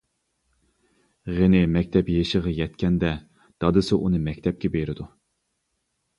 [1.35, 3.13] غېنى مەكتەپ يېشىغا يەتكەندە
[3.67, 5.09] دادىسى ئۇنى مەكتەپكە بېرىدۇ.